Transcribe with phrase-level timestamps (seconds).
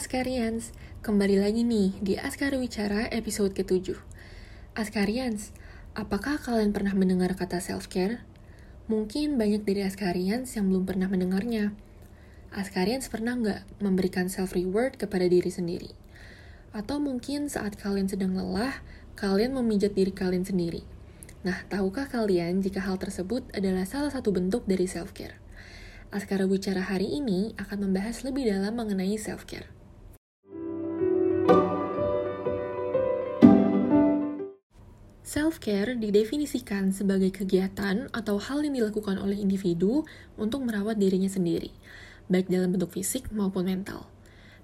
[0.00, 0.72] Askarians,
[1.04, 4.00] kembali lagi nih di Askara Wicara episode ke-7.
[4.72, 5.52] Askarians,
[5.92, 8.24] apakah kalian pernah mendengar kata self-care?
[8.88, 11.76] Mungkin banyak dari Askarians yang belum pernah mendengarnya.
[12.48, 15.92] Askarians pernah nggak memberikan self-reward kepada diri sendiri?
[16.72, 18.80] Atau mungkin saat kalian sedang lelah,
[19.20, 20.80] kalian memijat diri kalian sendiri.
[21.44, 25.36] Nah, tahukah kalian jika hal tersebut adalah salah satu bentuk dari self-care?
[26.08, 29.79] Askara Bicara hari ini akan membahas lebih dalam mengenai self-care.
[35.30, 40.02] Self-care didefinisikan sebagai kegiatan atau hal yang dilakukan oleh individu
[40.34, 41.70] untuk merawat dirinya sendiri,
[42.26, 44.10] baik dalam bentuk fisik maupun mental.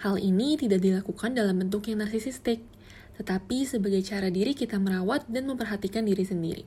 [0.02, 2.66] Hal ini tidak dilakukan dalam bentuk yang narsisistik,
[3.15, 6.66] tetapi sebagai cara diri kita merawat dan memperhatikan diri sendiri.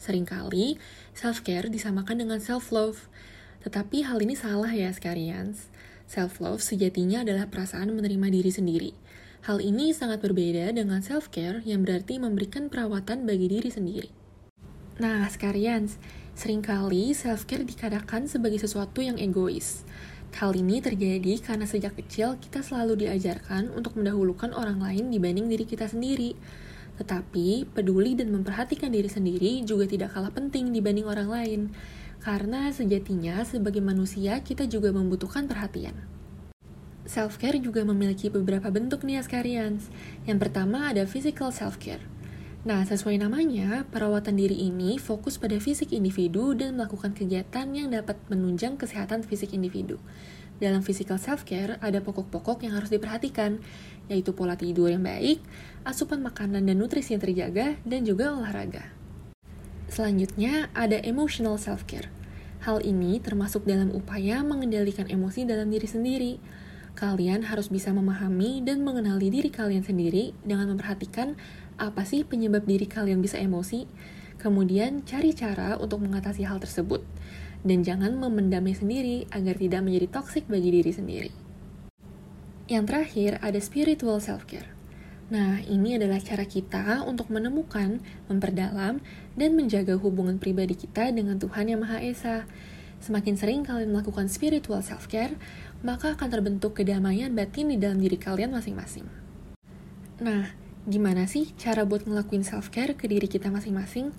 [0.00, 0.80] Seringkali,
[1.12, 3.04] self-care disamakan dengan self-love,
[3.68, 5.52] tetapi hal ini salah ya sekalian.
[6.08, 8.92] Self-love sejatinya adalah perasaan menerima diri sendiri.
[9.44, 14.10] Hal ini sangat berbeda dengan self-care yang berarti memberikan perawatan bagi diri sendiri.
[14.96, 15.92] Nah, sekalian,
[16.32, 19.84] sering kali self-care dikatakan sebagai sesuatu yang egois.
[20.36, 25.68] Hal ini terjadi karena sejak kecil kita selalu diajarkan untuk mendahulukan orang lain dibanding diri
[25.68, 26.32] kita sendiri.
[26.96, 31.60] Tetapi, peduli dan memperhatikan diri sendiri juga tidak kalah penting dibanding orang lain.
[32.24, 36.15] Karena sejatinya sebagai manusia kita juga membutuhkan perhatian.
[37.06, 39.86] Self-care juga memiliki beberapa bentuk nih Askarians.
[40.26, 42.02] Yang pertama ada physical self-care.
[42.66, 48.18] Nah, sesuai namanya, perawatan diri ini fokus pada fisik individu dan melakukan kegiatan yang dapat
[48.26, 50.02] menunjang kesehatan fisik individu.
[50.58, 53.62] Dalam physical self-care, ada pokok-pokok yang harus diperhatikan,
[54.10, 55.38] yaitu pola tidur yang baik,
[55.86, 58.90] asupan makanan dan nutrisi yang terjaga, dan juga olahraga.
[59.86, 62.10] Selanjutnya, ada emotional self-care.
[62.66, 66.32] Hal ini termasuk dalam upaya mengendalikan emosi dalam diri sendiri.
[66.96, 71.36] Kalian harus bisa memahami dan mengenali diri kalian sendiri dengan memperhatikan
[71.76, 73.84] apa sih penyebab diri kalian bisa emosi,
[74.40, 77.04] kemudian cari cara untuk mengatasi hal tersebut,
[77.68, 81.32] dan jangan memendamnya sendiri agar tidak menjadi toksik bagi diri sendiri.
[82.66, 84.72] Yang terakhir ada spiritual self-care.
[85.28, 89.04] Nah, ini adalah cara kita untuk menemukan, memperdalam,
[89.36, 92.36] dan menjaga hubungan pribadi kita dengan Tuhan Yang Maha Esa.
[93.02, 95.34] Semakin sering kalian melakukan spiritual self-care,
[95.84, 99.04] maka akan terbentuk kedamaian batin di dalam diri kalian masing-masing.
[100.22, 100.48] Nah,
[100.88, 104.14] gimana sih cara buat ngelakuin self-care ke diri kita masing-masing?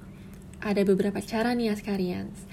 [0.61, 2.45] Ada beberapa cara nih Askarians.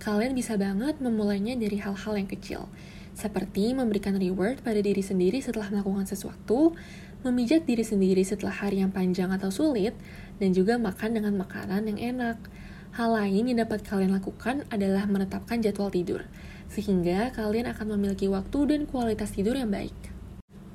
[0.00, 2.72] Kalian bisa banget memulainya dari hal-hal yang kecil,
[3.12, 6.72] seperti memberikan reward pada diri sendiri setelah melakukan sesuatu,
[7.20, 9.92] memijat diri sendiri setelah hari yang panjang atau sulit,
[10.40, 12.40] dan juga makan dengan makanan yang enak.
[12.90, 16.26] Hal lain yang dapat kalian lakukan adalah menetapkan jadwal tidur,
[16.66, 19.94] sehingga kalian akan memiliki waktu dan kualitas tidur yang baik.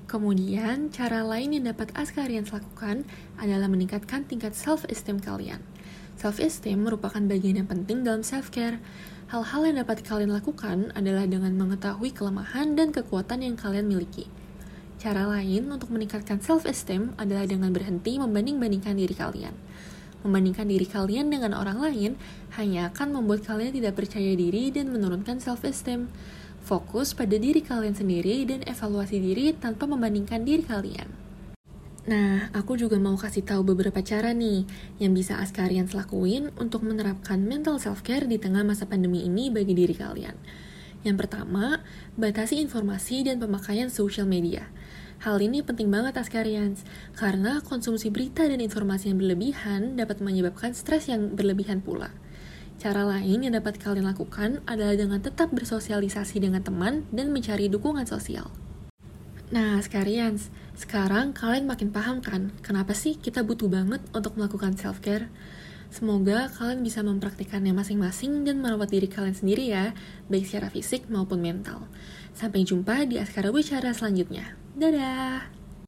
[0.07, 3.03] Kemudian, cara lain yang dapat Askarians lakukan
[3.35, 5.59] adalah meningkatkan tingkat self-esteem kalian.
[6.15, 8.79] Self-esteem merupakan bagian yang penting dalam self-care.
[9.35, 14.31] Hal-hal yang dapat kalian lakukan adalah dengan mengetahui kelemahan dan kekuatan yang kalian miliki.
[15.03, 19.51] Cara lain untuk meningkatkan self-esteem adalah dengan berhenti membanding-bandingkan diri kalian.
[20.25, 22.17] Membandingkan diri kalian dengan orang lain
[22.57, 26.09] hanya akan membuat kalian tidak percaya diri dan menurunkan self-esteem.
[26.65, 31.05] Fokus pada diri kalian sendiri dan evaluasi diri tanpa membandingkan diri kalian.
[32.09, 34.65] Nah, aku juga mau kasih tahu beberapa cara nih
[34.97, 39.93] yang bisa Askarian lakuin untuk menerapkan mental self-care di tengah masa pandemi ini bagi diri
[39.93, 40.37] kalian.
[41.05, 41.85] Yang pertama,
[42.17, 44.65] batasi informasi dan pemakaian social media.
[45.25, 46.85] Hal ini penting banget Askarians,
[47.17, 52.13] karena konsumsi berita dan informasi yang berlebihan dapat menyebabkan stres yang berlebihan pula.
[52.77, 58.05] Cara lain yang dapat kalian lakukan adalah dengan tetap bersosialisasi dengan teman dan mencari dukungan
[58.05, 58.53] sosial.
[59.49, 65.33] Nah, Askarians, sekarang kalian makin paham kan kenapa sih kita butuh banget untuk melakukan self-care?
[65.95, 69.96] Semoga kalian bisa mempraktikannya masing-masing dan merawat diri kalian sendiri ya,
[70.28, 71.87] baik secara fisik maupun mental.
[72.35, 74.59] Sampai jumpa di Askara Bicara selanjutnya.
[74.75, 75.65] Dadah!